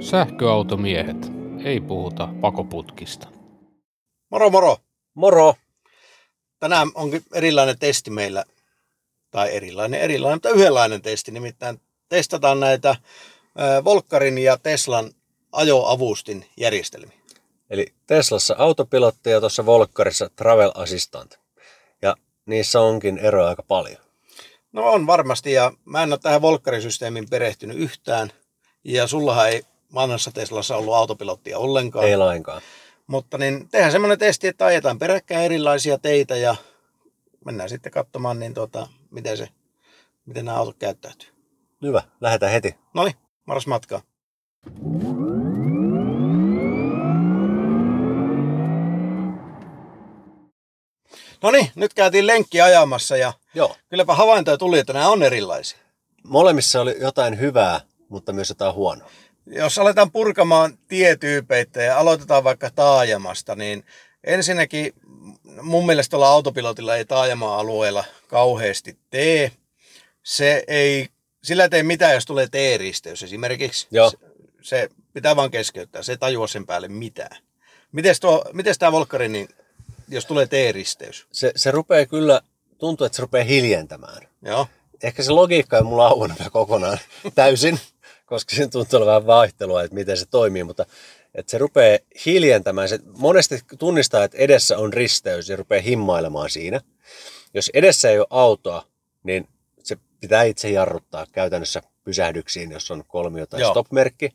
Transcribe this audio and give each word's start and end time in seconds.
Sähköautomiehet. 0.00 1.16
Ei 1.64 1.80
puhuta 1.80 2.28
pakoputkista. 2.40 3.28
Moro 4.30 4.50
moro! 4.50 4.76
Moro! 5.14 5.54
Tänään 6.60 6.88
onkin 6.94 7.22
erilainen 7.34 7.78
testi 7.78 8.10
meillä, 8.10 8.44
tai 9.30 9.56
erilainen, 9.56 10.00
erilainen, 10.00 10.36
mutta 10.36 10.50
yhdenlainen 10.50 11.02
testi. 11.02 11.30
Nimittäin 11.30 11.80
testataan 12.08 12.60
näitä 12.60 12.96
Volkkarin 13.84 14.38
ja 14.38 14.56
Teslan 14.56 15.10
ajoavustin 15.52 16.46
järjestelmiä. 16.56 17.18
Eli 17.70 17.86
Teslassa 18.06 18.54
autopilotti 18.58 19.30
ja 19.30 19.40
tuossa 19.40 19.66
Volkkarissa 19.66 20.30
Travel 20.36 20.72
Assistant. 20.74 21.38
Ja 22.02 22.16
niissä 22.46 22.80
onkin 22.80 23.18
eroa 23.18 23.48
aika 23.48 23.62
paljon. 23.62 24.01
No 24.72 24.90
on 24.92 25.06
varmasti, 25.06 25.52
ja 25.52 25.72
mä 25.84 26.02
en 26.02 26.12
ole 26.12 26.18
tähän 26.18 26.42
Volkkarisysteemiin 26.42 27.28
perehtynyt 27.30 27.76
yhtään. 27.76 28.32
Ja 28.84 29.06
sullahan 29.06 29.48
ei 29.48 29.62
vanhassa 29.94 30.30
Teslassa 30.32 30.76
ollut 30.76 30.94
autopilottia 30.94 31.58
ollenkaan. 31.58 32.06
Ei 32.06 32.16
lainkaan. 32.16 32.62
Mutta 33.06 33.38
niin 33.38 33.68
tehdään 33.68 33.92
semmoinen 33.92 34.18
testi, 34.18 34.46
että 34.48 34.66
ajetaan 34.66 34.98
peräkkäin 34.98 35.44
erilaisia 35.44 35.98
teitä 35.98 36.36
ja 36.36 36.56
mennään 37.44 37.68
sitten 37.68 37.92
katsomaan, 37.92 38.38
niin 38.38 38.54
tuota, 38.54 38.88
miten, 39.10 39.36
se, 39.36 39.48
miten 40.26 40.44
nämä 40.44 40.58
autot 40.58 40.76
käyttäytyy. 40.78 41.28
Hyvä, 41.82 42.02
lähdetään 42.20 42.52
heti. 42.52 42.74
No 42.94 43.04
niin, 43.04 43.16
maras 43.46 43.66
matkaa. 43.66 44.02
No 51.42 51.50
niin, 51.50 51.70
nyt 51.74 51.94
käytiin 51.94 52.26
lenkki 52.26 52.60
ajamassa 52.60 53.16
ja 53.16 53.32
Joo. 53.54 53.76
kylläpä 53.88 54.14
havaintoja 54.14 54.58
tuli, 54.58 54.78
että 54.78 54.92
nämä 54.92 55.08
on 55.08 55.22
erilaisia. 55.22 55.78
Molemmissa 56.24 56.80
oli 56.80 56.96
jotain 57.00 57.40
hyvää, 57.40 57.80
mutta 58.08 58.32
myös 58.32 58.48
jotain 58.48 58.74
huonoa. 58.74 59.10
Jos 59.46 59.78
aletaan 59.78 60.12
purkamaan 60.12 60.78
tietyypeitä 60.88 61.82
ja 61.82 61.98
aloitetaan 61.98 62.44
vaikka 62.44 62.70
taajamasta, 62.70 63.54
niin 63.54 63.84
ensinnäkin 64.24 64.92
mun 65.62 65.86
mielestä 65.86 66.10
tuolla 66.10 66.28
autopilotilla 66.28 66.96
ei 66.96 67.04
taajama-alueella 67.04 68.04
kauheasti 68.28 68.98
tee. 69.10 69.52
Se 70.22 70.64
ei, 70.66 71.08
sillä 71.42 71.62
ei 71.62 71.68
tee 71.68 71.82
mitään, 71.82 72.14
jos 72.14 72.26
tulee 72.26 72.46
T-risteys 72.46 73.22
esimerkiksi. 73.22 73.86
Joo. 73.90 74.10
Se, 74.10 74.18
se 74.62 74.88
pitää 75.12 75.36
vaan 75.36 75.50
keskeyttää, 75.50 76.02
se 76.02 76.12
ei 76.12 76.18
tajua 76.18 76.48
sen 76.48 76.66
päälle 76.66 76.88
mitään. 76.88 77.36
Miten 77.92 78.14
tämä 78.78 78.92
Volkkari, 78.92 79.28
niin, 79.28 79.48
jos 80.08 80.26
tulee 80.26 80.46
T-risteys? 80.46 81.26
Se, 81.32 81.52
se 81.56 81.70
rupeaa 81.70 82.06
kyllä, 82.06 82.40
tuntuu, 82.82 83.04
että 83.04 83.16
se 83.16 83.22
rupeaa 83.22 83.44
hiljentämään. 83.44 84.22
Joo. 84.42 84.66
Ehkä 85.02 85.22
se 85.22 85.32
logiikka 85.32 85.76
ei 85.76 85.82
mulla 85.82 86.06
auennut 86.06 86.38
kokonaan 86.52 86.98
täysin, 87.34 87.80
koska 88.26 88.56
siinä 88.56 88.70
tuntuu 88.70 88.96
olevan 88.96 89.12
vähän 89.12 89.26
vaihtelua, 89.26 89.82
että 89.82 89.94
miten 89.94 90.16
se 90.16 90.26
toimii, 90.26 90.64
mutta 90.64 90.86
että 91.34 91.50
se 91.50 91.58
rupeaa 91.58 91.98
hiljentämään. 92.26 92.88
Se 92.88 92.98
monesti 93.18 93.60
tunnistaa, 93.78 94.24
että 94.24 94.38
edessä 94.38 94.78
on 94.78 94.92
risteys 94.92 95.48
ja 95.48 95.56
rupeaa 95.56 95.82
himmailemaan 95.82 96.50
siinä. 96.50 96.80
Jos 97.54 97.70
edessä 97.74 98.10
ei 98.10 98.18
ole 98.18 98.26
autoa, 98.30 98.86
niin 99.22 99.48
se 99.82 99.96
pitää 100.20 100.42
itse 100.42 100.70
jarruttaa 100.70 101.26
käytännössä 101.32 101.82
pysähdyksiin, 102.04 102.70
jos 102.70 102.90
on 102.90 103.04
kolmio 103.08 103.46
tai 103.46 103.60
Joo. 103.60 103.70
stop-merkki. 103.70 104.30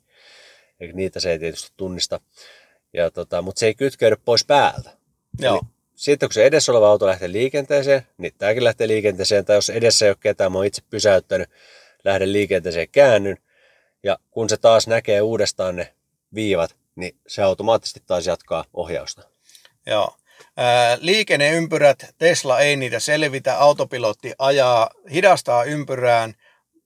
Eikä 0.79 0.93
niitä 0.93 1.19
se 1.19 1.31
ei 1.31 1.39
tietysti 1.39 1.73
tunnista. 1.77 2.19
Ja 2.93 3.11
tota, 3.11 3.41
mutta 3.41 3.59
se 3.59 3.65
ei 3.65 3.75
kytkeydy 3.75 4.15
pois 4.25 4.45
päältä. 4.45 4.89
Joo. 5.39 5.55
Eli 5.55 5.76
sitten 5.97 6.29
kun 6.29 6.33
se 6.33 6.45
edessä 6.45 6.71
oleva 6.71 6.89
auto 6.89 7.07
lähtee 7.07 7.31
liikenteeseen, 7.31 8.07
niin 8.17 8.33
tämäkin 8.37 8.63
lähtee 8.63 8.87
liikenteeseen. 8.87 9.45
Tai 9.45 9.55
jos 9.55 9.69
edessä 9.69 10.05
ei 10.05 10.09
ole 10.09 10.17
ketään, 10.19 10.51
mä 10.51 10.57
oon 10.57 10.65
itse 10.65 10.81
pysäyttänyt, 10.89 11.49
lähden 12.03 12.33
liikenteeseen, 12.33 12.89
käännyn. 12.89 13.37
Ja 14.03 14.17
kun 14.31 14.49
se 14.49 14.57
taas 14.57 14.87
näkee 14.87 15.21
uudestaan 15.21 15.75
ne 15.75 15.93
viivat, 16.33 16.75
niin 16.95 17.15
se 17.27 17.41
automaattisesti 17.41 18.03
taas 18.05 18.25
jatkaa 18.25 18.65
ohjausta. 18.73 19.21
Joo. 19.85 20.15
Liikenneympyrät, 20.99 22.15
Tesla 22.17 22.59
ei 22.59 22.75
niitä 22.75 22.99
selvitä, 22.99 23.57
autopilotti 23.57 24.33
ajaa, 24.39 24.89
hidastaa 25.13 25.63
ympyrään, 25.63 26.33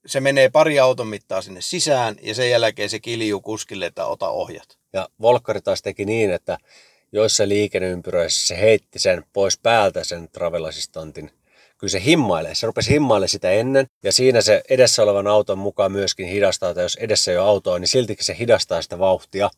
se 0.05 0.19
menee 0.19 0.49
pari 0.49 0.79
auton 0.79 1.07
mittaa 1.07 1.41
sinne 1.41 1.61
sisään 1.61 2.15
ja 2.21 2.35
sen 2.35 2.49
jälkeen 2.49 2.89
se 2.89 2.99
kiljuu 2.99 3.41
kuskille, 3.41 3.85
että 3.85 4.05
ota 4.05 4.29
ohjat. 4.29 4.77
Ja 4.93 5.09
Volkkari 5.21 5.61
taas 5.61 5.81
teki 5.81 6.05
niin, 6.05 6.31
että 6.31 6.57
joissa 7.11 7.47
liikenneympyröissä 7.47 8.47
se 8.47 8.59
heitti 8.59 8.99
sen 8.99 9.23
pois 9.33 9.57
päältä 9.57 10.03
sen 10.03 10.29
travel 10.29 10.63
assistantin. 10.63 11.31
Kyllä 11.77 11.91
se 11.91 12.03
himmailee. 12.03 12.55
Se 12.55 12.67
rupesi 12.67 12.91
himmailemaan 12.91 13.29
sitä 13.29 13.51
ennen. 13.51 13.85
Ja 14.03 14.11
siinä 14.11 14.41
se 14.41 14.61
edessä 14.69 15.03
olevan 15.03 15.27
auton 15.27 15.57
mukaan 15.57 15.91
myöskin 15.91 16.27
hidastaa. 16.27 16.73
Tai 16.73 16.83
jos 16.83 16.95
edessä 16.95 17.31
ei 17.31 17.37
ole 17.37 17.47
autoa, 17.47 17.79
niin 17.79 17.87
siltikin 17.87 18.25
se 18.25 18.37
hidastaa 18.37 18.81
sitä 18.81 18.99
vauhtia. 18.99 19.49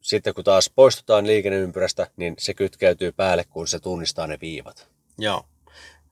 Sitten 0.00 0.34
kun 0.34 0.44
taas 0.44 0.70
poistutaan 0.74 1.26
liikenneympyrästä, 1.26 2.06
niin 2.16 2.34
se 2.38 2.54
kytkeytyy 2.54 3.12
päälle, 3.12 3.44
kun 3.44 3.68
se 3.68 3.80
tunnistaa 3.80 4.26
ne 4.26 4.38
viivat. 4.40 4.88
Joo. 5.18 5.44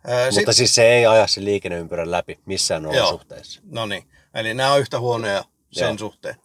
Ää, 0.07 0.31
Mutta 0.31 0.53
siis 0.53 0.75
se 0.75 0.89
ei 0.89 1.07
aja 1.07 1.27
sen 1.27 1.45
liikenneympyrän 1.45 2.11
läpi 2.11 2.39
missään 2.47 2.87
olosuhteessa. 2.87 3.61
No 3.65 3.87
niin, 3.87 4.11
eli 4.35 4.55
nämä 4.55 4.73
on 4.73 4.81
yhtä 4.81 5.01
huonoja 5.01 5.45
sen 5.73 5.89
Joo. 5.89 5.99
suhteen. 5.99 6.37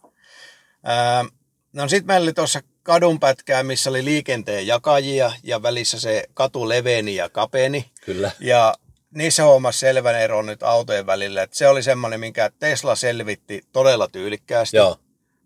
Ää, 0.82 1.24
no 1.72 1.88
sitten 1.88 2.06
meillä 2.06 2.24
oli 2.24 2.32
tuossa 2.32 2.60
kadunpätkää, 2.84 3.62
missä 3.62 3.90
oli 3.90 4.04
liikenteen 4.04 4.66
jakajia 4.66 5.32
ja 5.42 5.62
välissä 5.62 6.00
se 6.00 6.24
katu 6.34 6.68
leveni 6.68 7.14
ja 7.14 7.28
kapeni. 7.28 7.90
Kyllä. 8.04 8.30
Ja 8.40 8.74
niissä 9.14 9.44
huomasi 9.44 9.78
selvän 9.78 10.20
eron 10.20 10.46
nyt 10.46 10.62
autojen 10.62 11.06
välillä. 11.06 11.42
Että 11.42 11.56
se 11.56 11.68
oli 11.68 11.82
semmoinen, 11.82 12.20
minkä 12.20 12.50
Tesla 12.58 12.94
selvitti 12.94 13.62
todella 13.72 14.08
tyylikkäästi. 14.08 14.76
Joo. 14.76 14.96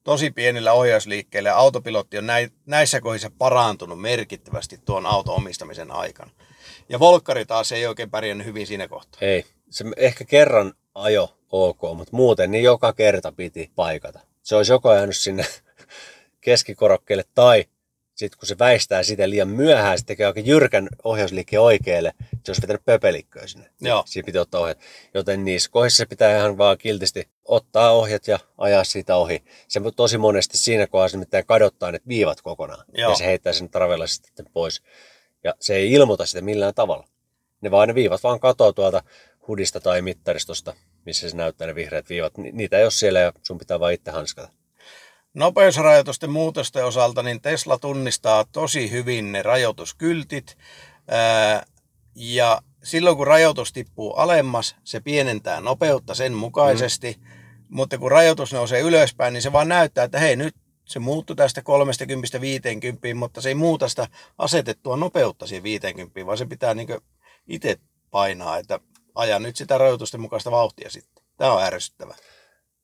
Tosi 0.04 0.30
pienillä 0.30 0.72
ohjausliikkeillä. 0.72 1.54
Autopilotti 1.54 2.18
on 2.18 2.26
näi- 2.26 2.50
näissä 2.66 3.00
kohdissa 3.00 3.30
parantunut 3.38 4.00
merkittävästi 4.00 4.78
tuon 4.84 5.06
auton 5.06 5.34
omistamisen 5.34 5.90
aikana. 5.90 6.30
Ja 6.88 6.98
Volkkari 6.98 7.46
taas 7.46 7.72
ei 7.72 7.86
oikein 7.86 8.10
pärjännyt 8.10 8.46
hyvin 8.46 8.66
siinä 8.66 8.88
kohtaa. 8.88 9.18
Ei. 9.20 9.44
Se 9.70 9.84
ehkä 9.96 10.24
kerran 10.24 10.72
ajo 10.94 11.38
ok, 11.50 11.80
mutta 11.94 12.16
muuten 12.16 12.50
niin 12.50 12.64
joka 12.64 12.92
kerta 12.92 13.32
piti 13.32 13.70
paikata. 13.74 14.20
Se 14.42 14.56
olisi 14.56 14.72
joko 14.72 14.94
jäänyt 14.94 15.16
sinne 15.16 15.46
keskikorokkeelle 16.40 17.24
tai 17.34 17.64
sitten 18.14 18.38
kun 18.38 18.46
se 18.48 18.58
väistää 18.58 19.02
sitä 19.02 19.30
liian 19.30 19.48
myöhään, 19.48 19.98
se 19.98 20.04
tekee 20.04 20.26
oikein 20.26 20.46
jyrkän 20.46 20.88
ohjausliikkeen 21.04 21.62
oikealle, 21.62 22.12
se 22.44 22.50
olisi 22.50 22.62
vetänyt 22.62 22.84
pöpelikköä 22.84 23.46
sinne. 23.46 23.70
Joo. 23.80 24.02
Siinä 24.06 24.26
piti 24.26 24.38
ottaa 24.38 24.60
ohjat. 24.60 24.78
Joten 25.14 25.44
niissä 25.44 25.70
kohdissa 25.70 25.96
se 25.96 26.06
pitää 26.06 26.38
ihan 26.38 26.58
vaan 26.58 26.78
kiltisti 26.78 27.28
ottaa 27.44 27.90
ohjat 27.90 28.28
ja 28.28 28.38
ajaa 28.58 28.84
siitä 28.84 29.16
ohi. 29.16 29.42
Se 29.68 29.80
tosi 29.96 30.18
monesti 30.18 30.58
siinä 30.58 30.86
kohdassa 30.86 31.16
nimittäin 31.16 31.46
kadottaa 31.46 31.92
ne 31.92 32.00
viivat 32.08 32.40
kokonaan. 32.40 32.84
Joo. 32.92 33.10
Ja 33.10 33.16
se 33.16 33.26
heittää 33.26 33.52
sen 33.52 33.70
travella 33.70 34.06
sitten 34.06 34.46
pois. 34.52 34.82
Ja 35.44 35.54
se 35.60 35.74
ei 35.74 35.92
ilmoita 35.92 36.26
sitä 36.26 36.40
millään 36.40 36.74
tavalla. 36.74 37.06
Ne 37.60 37.70
vaan 37.70 37.88
ne 37.88 37.94
viivat 37.94 38.22
vaan 38.22 38.40
katoaa 38.40 38.72
tuolta 38.72 39.02
hudista 39.48 39.80
tai 39.80 40.02
mittaristosta, 40.02 40.74
missä 41.06 41.30
se 41.30 41.36
näyttää 41.36 41.66
ne 41.66 41.74
vihreät 41.74 42.08
viivat. 42.08 42.38
Ni- 42.38 42.52
Niitä 42.52 42.78
ei 42.78 42.84
ole 42.84 42.90
siellä 42.90 43.20
ja 43.20 43.32
sun 43.42 43.58
pitää 43.58 43.80
vaan 43.80 43.92
itse 43.92 44.10
hanskata. 44.10 44.48
Nopeusrajoitusten 45.34 46.30
muutosten 46.30 46.84
osalta 46.84 47.22
niin 47.22 47.40
Tesla 47.40 47.78
tunnistaa 47.78 48.44
tosi 48.44 48.90
hyvin 48.90 49.32
ne 49.32 49.42
rajoituskyltit. 49.42 50.58
Ää, 51.08 51.66
ja 52.14 52.62
silloin 52.82 53.16
kun 53.16 53.26
rajoitus 53.26 53.72
tippuu 53.72 54.12
alemmas, 54.12 54.76
se 54.84 55.00
pienentää 55.00 55.60
nopeutta 55.60 56.14
sen 56.14 56.32
mukaisesti. 56.32 57.16
Mm. 57.20 57.26
Mutta 57.68 57.98
kun 57.98 58.10
rajoitus 58.10 58.52
nousee 58.52 58.80
ylöspäin, 58.80 59.32
niin 59.32 59.42
se 59.42 59.52
vaan 59.52 59.68
näyttää, 59.68 60.04
että 60.04 60.18
hei 60.18 60.36
nyt 60.36 60.54
se 60.84 60.98
muuttui 60.98 61.36
tästä 61.36 61.60
30-50, 61.60 63.14
mutta 63.14 63.40
se 63.40 63.48
ei 63.48 63.54
muuta 63.54 63.88
sitä 63.88 64.06
asetettua 64.38 64.96
nopeutta 64.96 65.46
siihen 65.46 65.62
50, 65.62 66.26
vaan 66.26 66.38
se 66.38 66.46
pitää 66.46 66.74
niin 66.74 66.88
itse 67.46 67.76
painaa, 68.10 68.58
että 68.58 68.80
aja 69.14 69.38
nyt 69.38 69.56
sitä 69.56 69.78
rajoitusten 69.78 70.20
mukaista 70.20 70.50
vauhtia 70.50 70.90
sitten. 70.90 71.24
Tämä 71.36 71.52
on 71.52 71.62
ärsyttävä. 71.62 72.14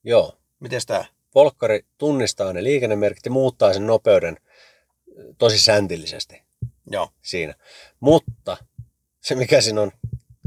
Joo. 0.05 0.39
Miten 0.61 0.81
tämä? 0.87 1.05
Volkkari 1.35 1.85
tunnistaa 1.99 2.53
ne 2.53 2.65
liikennemerkit 2.65 3.25
ja 3.25 3.31
muuttaa 3.31 3.73
sen 3.73 3.87
nopeuden 3.87 4.37
tosi 5.39 5.59
säntillisesti 5.59 6.43
Joo. 6.91 7.09
siinä. 7.23 7.55
Mutta 8.01 8.57
se 9.21 9.35
mikä 9.35 9.61
siinä 9.61 9.81
on 9.81 9.93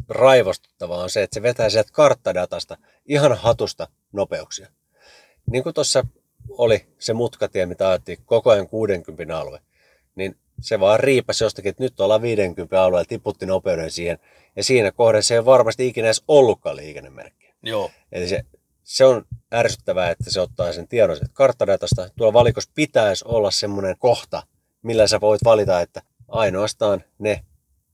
raivostuttavaa 0.10 1.04
on 1.04 1.10
se, 1.10 1.24
että 1.24 1.34
se 1.34 1.42
vetää 1.42 1.70
sieltä 1.70 1.90
karttadatasta 1.94 2.78
ihan 3.06 3.34
hatusta 3.34 3.88
nopeuksia. 4.12 4.68
Niin 5.52 5.64
kuin 5.64 5.74
tuossa 5.74 6.06
oli 6.50 6.88
se 7.00 7.14
mutkatie, 7.14 7.66
mitä 7.66 7.90
ajettiin 7.90 8.18
koko 8.26 8.50
ajan 8.50 8.68
60 8.68 9.40
alue, 9.40 9.60
niin 10.16 10.38
se 10.62 10.80
vaan 10.80 11.00
riipasi 11.00 11.44
jostakin, 11.44 11.70
että 11.70 11.84
nyt 11.84 12.00
ollaan 12.00 12.22
50 12.22 12.84
alueella, 12.84 13.06
tiputti 13.06 13.46
nopeuden 13.46 13.92
siihen, 13.92 14.20
ja 14.56 14.64
siinä 14.64 14.92
kohdassa 14.92 15.34
ei 15.34 15.46
varmasti 15.46 15.88
ikinä 15.88 16.08
edes 16.08 16.24
ollutkaan 16.28 16.76
liikennemerkkiä. 16.76 17.54
Joo. 17.64 17.92
Eli 18.12 18.28
se, 18.28 18.44
se 18.88 19.06
on 19.06 19.26
ärsyttävää, 19.54 20.10
että 20.10 20.32
se 20.32 20.42
ottaa 20.42 20.74
sen 20.74 20.88
tiedon 20.88 21.16
sieltä 21.16 21.34
karttadatasta. 21.34 22.10
Tuolla 22.16 22.34
valikossa 22.34 22.72
pitäisi 22.76 23.26
olla 23.28 23.52
semmoinen 23.52 23.96
kohta, 24.00 24.44
millä 24.82 25.08
sä 25.08 25.22
voit 25.22 25.42
valita, 25.44 25.82
että 25.82 26.02
ainoastaan 26.28 27.04
ne 27.20 27.44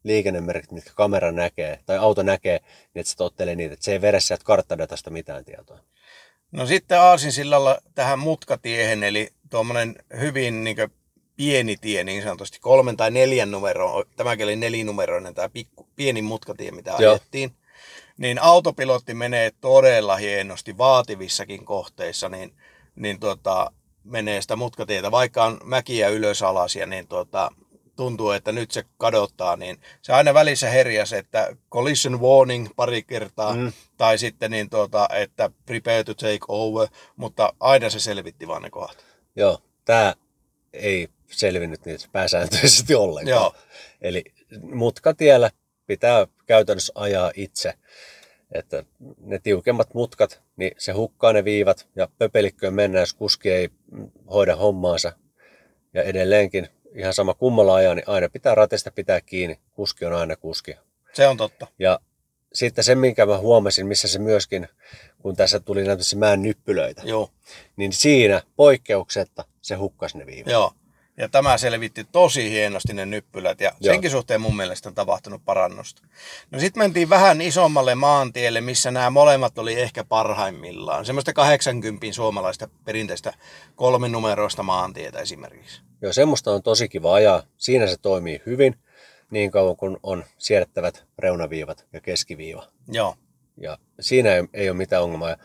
liikennemerkit, 0.04 0.72
mitkä 0.72 0.92
kamera 0.96 1.32
näkee 1.32 1.80
tai 1.86 1.98
auto 1.98 2.24
näkee, 2.24 2.60
niin 2.60 3.00
että 3.02 3.12
se 3.12 3.18
tottelee 3.18 3.56
niitä. 3.56 3.74
Että 3.74 3.86
se 3.86 3.92
ei 3.92 4.02
vedä 4.02 4.20
sieltä 4.20 4.44
karttadatasta 4.46 5.10
mitään 5.10 5.46
tietoa. 5.46 5.80
No 6.52 6.66
sitten 6.66 7.00
Aasinsillalla 7.00 7.78
tähän 7.96 8.20
mutkatiehen, 8.20 9.04
eli 9.04 9.30
tuommoinen 9.50 9.96
hyvin 10.20 10.64
niin 10.64 10.78
pieni 11.36 11.78
tie 11.78 12.04
niin 12.04 12.24
sanotusti, 12.24 12.58
kolmen 12.62 12.98
tai 12.98 13.12
neljän 13.12 13.52
numero, 13.52 14.04
tämäkin 14.16 14.46
oli 14.46 14.56
nelinumeroinen 14.56 15.34
tämä 15.34 15.50
pikku, 15.50 15.88
pieni 15.96 16.22
mutkatie, 16.22 16.72
mitä 16.72 16.96
Joo. 17.00 17.12
ajettiin, 17.12 17.56
niin 18.18 18.40
autopilotti 18.42 19.14
menee 19.14 19.52
todella 19.62 20.16
hienosti 20.16 20.78
vaativissakin 20.78 21.66
kohteissa, 21.66 22.30
niin, 22.30 22.54
niin 22.96 23.20
tuota, 23.20 23.72
menee 24.04 24.42
sitä 24.42 24.56
mutkatietä, 24.56 25.12
vaikka 25.12 25.44
on 25.44 25.60
mäkiä 25.64 26.10
ylös 26.10 26.42
alasia, 26.42 26.86
niin 26.86 27.08
tuota, 27.08 27.52
tuntuu, 27.96 28.32
että 28.32 28.52
nyt 28.52 28.72
se 28.72 28.84
kadottaa, 28.98 29.56
niin 29.56 29.78
se 30.02 30.14
aina 30.14 30.34
välissä 30.34 30.70
herjäs, 30.70 31.14
että 31.14 31.56
collision 31.72 32.22
warning 32.22 32.68
pari 32.76 33.04
kertaa, 33.04 33.54
mm. 33.54 33.72
tai 33.98 34.18
sitten 34.18 34.52
niin 34.52 34.70
tuota, 34.70 35.08
että 35.14 35.50
prepare 35.66 36.04
to 36.04 36.14
take 36.14 36.46
over, 36.48 36.88
mutta 37.16 37.54
aina 37.60 37.90
se 37.90 38.00
selvitti 38.00 38.48
vaan 38.48 38.62
ne 38.62 38.70
kohdat. 38.70 39.06
Joo, 39.36 39.60
tämä 39.86 40.16
ei 40.74 41.10
selvinnyt 41.32 41.86
niitä 41.86 42.08
pääsääntöisesti 42.12 42.96
ollenkaan. 42.96 43.42
Joo. 43.42 43.56
Eli 44.02 44.24
mutkatiellä 44.62 45.52
pitää 45.88 46.28
käytännössä 46.46 46.94
ajaa 46.96 47.32
itse. 47.36 47.74
Että 48.52 48.84
ne 49.22 49.40
tiukemmat 49.40 49.94
mutkat, 49.94 50.42
niin 50.56 50.72
se 50.78 50.92
hukkaa 50.92 51.34
ne 51.34 51.44
viivat 51.44 51.88
ja 51.96 52.08
pöpelikköön 52.18 52.74
mennään, 52.74 53.02
jos 53.02 53.14
kuski 53.14 53.52
ei 53.52 53.70
hoida 54.34 54.56
hommaansa. 54.56 55.14
Ja 55.94 56.04
edelleenkin 56.04 56.68
ihan 56.96 57.14
sama 57.14 57.34
kummalla 57.34 57.76
ajaa, 57.76 57.96
niin 57.96 58.10
aina 58.10 58.30
pitää 58.30 58.56
ratesta 58.56 58.92
pitää 58.92 59.22
kiinni. 59.22 59.60
Kuski 59.72 60.06
on 60.06 60.14
aina 60.14 60.36
kuski. 60.36 60.76
Se 61.14 61.28
on 61.28 61.38
totta. 61.38 61.68
Ja 61.80 62.00
sitten 62.54 62.84
se, 62.84 62.96
minkä 62.96 63.26
mä 63.26 63.38
huomasin, 63.38 63.88
missä 63.88 64.08
se 64.08 64.20
myöskin, 64.20 64.68
kun 65.22 65.36
tässä 65.36 65.60
tuli 65.60 65.84
näitä 65.84 66.04
mään 66.16 66.42
nyppylöitä, 66.42 67.02
Joo. 67.06 67.30
niin 67.76 67.94
siinä 67.94 68.42
poikkeuksetta 68.56 69.46
se 69.62 69.76
hukkasi 69.76 70.18
ne 70.18 70.26
viivat. 70.26 70.52
Joo. 70.52 70.74
Ja 71.18 71.30
tämä 71.30 71.58
selvitti 71.58 72.04
tosi 72.04 72.50
hienosti 72.50 72.94
ne 72.94 73.06
nyppylät 73.06 73.62
ja 73.62 73.72
Joo. 73.80 73.94
senkin 73.94 74.12
suhteen 74.12 74.42
mun 74.42 74.56
mielestä 74.56 74.90
on 74.90 74.96
tapahtunut 74.96 75.46
parannusta. 75.46 76.02
No 76.52 76.60
sitten 76.60 76.84
mentiin 76.84 77.10
vähän 77.10 77.42
isommalle 77.42 77.96
maantielle, 77.96 78.62
missä 78.62 78.92
nämä 78.92 79.10
molemmat 79.10 79.58
oli 79.58 79.82
ehkä 79.82 80.04
parhaimmillaan. 80.04 81.06
Semmoista 81.06 81.34
80 81.34 82.06
suomalaista 82.12 82.70
perinteistä 82.86 83.34
kolminumeroista 83.76 84.64
maantietä 84.64 85.20
esimerkiksi. 85.20 85.82
Joo, 86.02 86.14
semmoista 86.14 86.52
on 86.52 86.64
tosi 86.64 86.90
kiva 86.90 87.14
ajaa. 87.14 87.44
Siinä 87.58 87.88
se 87.88 87.98
toimii 87.98 88.42
hyvin 88.46 88.76
niin 89.32 89.52
kauan 89.52 89.78
kun 89.78 90.00
on 90.04 90.24
siedettävät 90.38 91.06
reunaviivat 91.20 91.86
ja 91.94 92.02
keskiviiva. 92.02 92.68
Joo. 92.88 93.16
Ja 93.58 93.78
siinä 94.00 94.36
ei, 94.36 94.44
ei 94.54 94.70
ole 94.70 94.78
mitään 94.78 95.04
ongelmaa. 95.04 95.36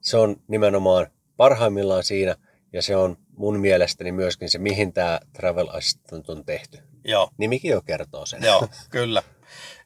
Se 0.00 0.16
on 0.16 0.36
nimenomaan 0.48 1.06
parhaimmillaan 1.36 2.04
siinä 2.04 2.36
ja 2.72 2.82
se 2.82 2.96
on 2.96 3.16
mun 3.36 3.60
mielestäni 3.60 4.12
myöskin 4.12 4.50
se, 4.50 4.58
mihin 4.58 4.92
tämä 4.92 5.20
Travel 5.32 5.68
Assistant 5.72 6.30
on 6.30 6.44
tehty. 6.44 6.78
Joo. 7.04 7.30
Nimikin 7.38 7.70
jo 7.70 7.82
kertoo 7.82 8.26
sen. 8.26 8.42
Joo, 8.42 8.68
kyllä. 8.90 9.22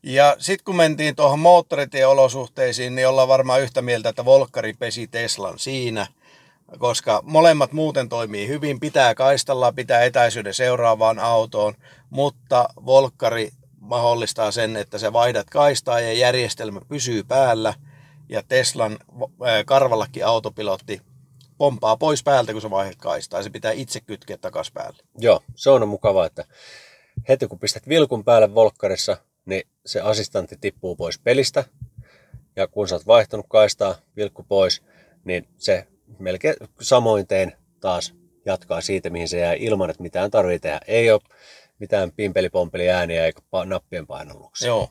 Ja 0.02 0.36
sitten 0.38 0.64
kun 0.64 0.76
mentiin 0.76 1.16
tuohon 1.16 1.38
moottoritieolosuhteisiin, 1.38 2.94
niin 2.94 3.08
ollaan 3.08 3.28
varmaan 3.28 3.60
yhtä 3.60 3.82
mieltä, 3.82 4.08
että 4.08 4.24
Volkkari 4.24 4.72
pesi 4.72 5.06
Teslan 5.06 5.58
siinä, 5.58 6.06
koska 6.78 7.22
molemmat 7.24 7.72
muuten 7.72 8.08
toimii 8.08 8.48
hyvin, 8.48 8.80
pitää 8.80 9.14
kaistalla, 9.14 9.72
pitää 9.72 10.02
etäisyyden 10.02 10.54
seuraavaan 10.54 11.18
autoon, 11.18 11.74
mutta 12.10 12.68
Volkkari 12.86 13.50
mahdollistaa 13.80 14.50
sen, 14.50 14.76
että 14.76 14.98
sä 14.98 15.12
vaihdat 15.12 15.50
kaistaa 15.50 16.00
ja 16.00 16.12
järjestelmä 16.12 16.80
pysyy 16.88 17.24
päällä, 17.24 17.74
ja 18.28 18.42
Teslan 18.48 18.98
karvallakin 19.66 20.26
autopilotti 20.26 21.00
pompaa 21.58 21.96
pois 21.96 22.22
päältä, 22.22 22.52
kun 22.52 22.62
sä 22.62 22.70
vaihdat 22.70 22.98
kaistaa, 22.98 23.42
se 23.42 23.50
pitää 23.50 23.72
itse 23.72 24.00
kytkeä 24.00 24.38
takaisin 24.38 24.74
päälle. 24.74 24.98
Joo, 25.18 25.42
se 25.54 25.70
on 25.70 25.88
mukavaa, 25.88 26.26
että 26.26 26.44
heti 27.28 27.46
kun 27.46 27.58
pistät 27.58 27.88
vilkun 27.88 28.24
päälle 28.24 28.54
volkkarissa, 28.54 29.16
niin 29.46 29.62
se 29.86 30.00
assistantti 30.00 30.56
tippuu 30.60 30.96
pois 30.96 31.18
pelistä. 31.18 31.64
Ja 32.56 32.66
kun 32.66 32.88
sä 32.88 32.94
oot 32.94 33.06
vaihtanut 33.06 33.46
kaistaa, 33.48 33.94
vilkku 34.16 34.42
pois, 34.48 34.82
niin 35.24 35.48
se 35.56 35.86
melkein 36.18 36.56
samoin 36.80 37.26
teen 37.26 37.52
taas 37.80 38.14
jatkaa 38.46 38.80
siitä, 38.80 39.10
mihin 39.10 39.28
se 39.28 39.38
jää 39.38 39.54
ilman, 39.54 39.90
että 39.90 40.02
mitään 40.02 40.30
tarvitsee 40.30 40.70
tehdä. 40.70 40.80
Ei 40.86 41.10
ole 41.10 41.20
mitään 41.78 42.12
pimpelipompeli 42.12 42.90
ääniä 42.90 43.26
eikä 43.26 43.40
nappien 43.64 44.06
painalluksia. 44.06 44.66
Joo. 44.66 44.90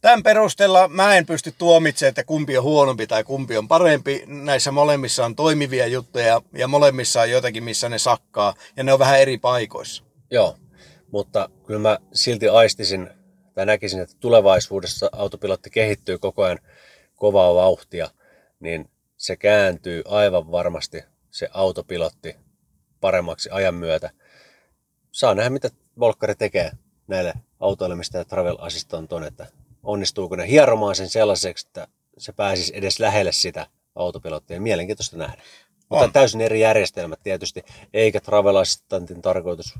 Tämän 0.00 0.22
perusteella 0.22 0.88
mä 0.88 1.16
en 1.16 1.26
pysty 1.26 1.54
tuomitsemaan, 1.58 2.08
että 2.08 2.24
kumpi 2.24 2.58
on 2.58 2.64
huonompi 2.64 3.06
tai 3.06 3.24
kumpi 3.24 3.56
on 3.56 3.68
parempi. 3.68 4.22
Näissä 4.26 4.72
molemmissa 4.72 5.24
on 5.24 5.36
toimivia 5.36 5.86
juttuja 5.86 6.42
ja 6.52 6.68
molemmissa 6.68 7.20
on 7.20 7.30
jotakin, 7.30 7.64
missä 7.64 7.88
ne 7.88 7.98
sakkaa 7.98 8.54
ja 8.76 8.84
ne 8.84 8.92
on 8.92 8.98
vähän 8.98 9.20
eri 9.20 9.38
paikoissa. 9.38 10.04
Joo, 10.30 10.56
mutta 11.12 11.48
kyllä 11.66 11.80
mä 11.80 11.98
silti 12.12 12.48
aistisin 12.48 13.10
tai 13.54 13.66
näkisin, 13.66 14.00
että 14.00 14.16
tulevaisuudessa 14.20 15.10
autopilotti 15.12 15.70
kehittyy 15.70 16.18
koko 16.18 16.42
ajan 16.42 16.58
kovaa 17.14 17.54
vauhtia, 17.54 18.10
niin 18.60 18.90
se 19.16 19.36
kääntyy 19.36 20.02
aivan 20.04 20.52
varmasti 20.52 21.04
se 21.30 21.48
autopilotti 21.52 22.36
paremmaksi 23.00 23.50
ajan 23.52 23.74
myötä. 23.74 24.10
Saa 25.12 25.34
nähdä, 25.34 25.50
mitä 25.50 25.70
Volkkari 25.98 26.34
tekee 26.34 26.70
näille 27.06 27.34
autoille, 27.60 27.96
mistä 27.96 28.24
Travel 28.24 28.56
Assistant 28.60 29.12
on, 29.12 29.24
että 29.24 29.46
onnistuuko 29.82 30.36
ne 30.36 30.48
hieromaan 30.48 30.94
sen 30.94 31.08
sellaiseksi, 31.08 31.66
että 31.66 31.88
se 32.18 32.32
pääsisi 32.32 32.72
edes 32.76 33.00
lähelle 33.00 33.32
sitä 33.32 33.66
autopilottia. 33.94 34.60
Mielenkiintoista 34.60 35.16
nähdä. 35.16 35.42
Mutta 35.88 36.04
On. 36.04 36.12
täysin 36.12 36.40
eri 36.40 36.60
järjestelmät 36.60 37.20
tietysti, 37.22 37.64
eikä 37.94 38.20
Travel 38.20 38.56
Assistantin 38.56 39.22
tarkoitus 39.22 39.74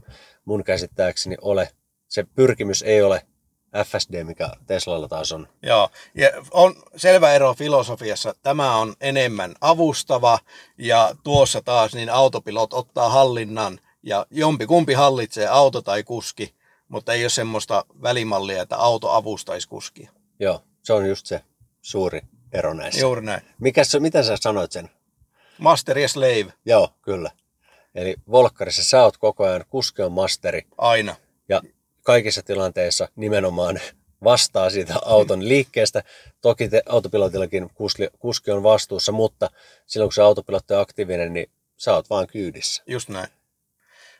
mun 0.44 0.64
käsittääkseni 0.64 1.36
ole, 1.40 1.70
se 2.08 2.24
pyrkimys 2.34 2.82
ei 2.82 3.02
ole 3.02 3.26
FSD, 3.84 4.24
mikä 4.24 4.50
Teslalla 4.66 5.08
taas 5.08 5.32
on. 5.32 5.48
Joo, 5.62 5.88
ja 6.14 6.30
on 6.50 6.74
selvä 6.96 7.32
ero 7.32 7.54
filosofiassa. 7.54 8.34
Tämä 8.42 8.76
on 8.76 8.94
enemmän 9.00 9.54
avustava 9.60 10.38
ja 10.78 11.14
tuossa 11.24 11.62
taas 11.62 11.94
niin 11.94 12.10
autopilot 12.10 12.72
ottaa 12.72 13.08
hallinnan 13.08 13.80
ja 14.02 14.26
jompi 14.30 14.66
kumpi 14.66 14.94
hallitsee, 14.94 15.46
auto 15.46 15.82
tai 15.82 16.02
kuski, 16.02 16.54
mutta 16.88 17.12
ei 17.12 17.24
ole 17.24 17.30
semmoista 17.30 17.84
välimallia, 18.02 18.62
että 18.62 18.76
auto 18.76 19.10
avustaisi 19.10 19.68
kuskia. 19.68 20.10
Joo, 20.40 20.62
se 20.82 20.92
on 20.92 21.08
just 21.08 21.26
se 21.26 21.40
suuri 21.82 22.20
ero 22.52 22.74
näissä. 22.74 23.00
Juuri 23.00 23.22
näin. 23.22 23.42
Mikäs, 23.60 23.96
mitä 24.00 24.22
sä 24.22 24.36
sanoit 24.40 24.72
sen? 24.72 24.90
Master 25.58 25.98
ja 25.98 26.08
slave, 26.08 26.52
Joo, 26.66 26.88
kyllä. 27.02 27.30
Eli 27.94 28.16
Volkkarissa 28.30 28.84
sä 28.84 29.02
oot 29.02 29.16
koko 29.16 29.44
ajan, 29.44 29.64
kuski 29.68 30.02
on 30.02 30.12
masteri 30.12 30.66
aina. 30.78 31.16
ja 31.48 31.62
kaikissa 32.02 32.42
tilanteissa 32.42 33.08
nimenomaan 33.16 33.80
vastaa 34.24 34.70
siitä 34.70 34.94
auton 35.04 35.48
liikkeestä. 35.48 36.02
Toki 36.40 36.68
te, 36.68 36.82
autopilotillakin 36.88 37.70
kuski, 37.74 38.08
kuski 38.18 38.50
on 38.50 38.62
vastuussa, 38.62 39.12
mutta 39.12 39.50
silloin 39.86 40.08
kun 40.08 40.14
se 40.14 40.22
autopilotti 40.22 40.74
on 40.74 40.80
aktiivinen, 40.80 41.32
niin 41.32 41.50
sä 41.76 41.94
oot 41.94 42.10
vaan 42.10 42.26
kyydissä. 42.26 42.82
Just 42.86 43.08
näin. 43.08 43.28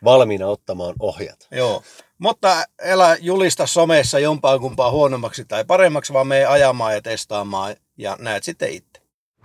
Valmiina 0.05 0.47
ottamaan 0.47 0.95
ohjat. 0.99 1.49
Joo. 1.51 1.83
Mutta 2.19 2.65
älä 2.83 3.17
julista 3.21 3.67
somessa 3.67 4.19
jompaa 4.19 4.59
kumpaa 4.59 4.91
huonommaksi 4.91 5.45
tai 5.45 5.65
paremmaksi, 5.65 6.13
vaan 6.13 6.27
mene 6.27 6.45
ajamaan 6.45 6.95
ja 6.95 7.03
testaamaan 7.03 7.75
ja 7.99 8.17
näet 8.21 8.45
sitten 8.45 8.71
itse. 8.71 9.01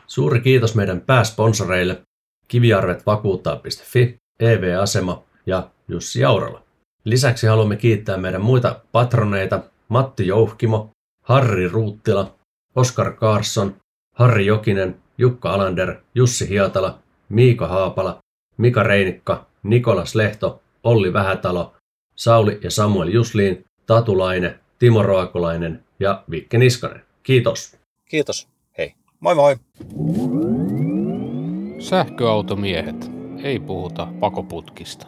Suuri 0.08 0.42
kiitos 0.42 0.76
meidän 0.76 1.02
pääsponsoreille 1.02 2.02
kiviarvetvakuuttaa.fi, 2.48 4.16
EV-asema 4.40 5.24
ja 5.46 5.70
Jussi 5.88 6.20
Jaurala. 6.20 6.62
Lisäksi 7.04 7.48
haluamme 7.48 7.76
kiittää 7.76 8.18
meidän 8.18 8.42
muita 8.42 8.80
patroneita 8.92 9.64
Matti 9.90 10.28
Jouhkimo, 10.28 10.90
Harri 11.24 11.68
Ruuttila, 11.68 12.36
Oskar 12.76 13.14
Karsson, 13.14 13.76
Harri 14.16 14.46
Jokinen, 14.46 15.00
Jukka 15.18 15.54
Alander, 15.54 15.96
Jussi 16.16 16.50
Hiatala, 16.50 17.00
Miika 17.30 17.68
Haapala, 17.68 18.18
Mika 18.58 18.84
Reinikka, 18.84 19.46
Nikolas 19.64 20.16
Lehto, 20.16 20.62
Olli 20.84 21.14
Vähätalo, 21.14 21.74
Sauli 22.16 22.60
ja 22.64 22.72
Samuel 22.72 23.10
Jusliin, 23.10 23.66
Tatu 23.86 24.18
Laine, 24.18 24.60
Timo 24.80 25.04
Roakolainen 25.04 25.84
ja 26.00 26.24
Vikke 26.32 26.58
Niskanen. 26.58 27.02
Kiitos! 27.24 27.78
Kiitos. 28.10 28.48
Hei. 28.78 28.94
Moi 29.20 29.36
moi! 29.36 29.56
Sähköautomiehet. 31.80 33.12
Ei 33.44 33.60
puhuta 33.60 34.08
pakoputkista. 34.20 35.08